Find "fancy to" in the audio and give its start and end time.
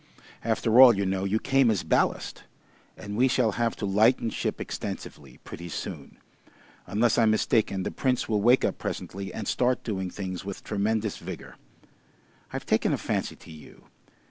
12.97-13.51